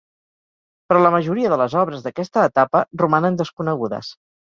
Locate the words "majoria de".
1.15-1.59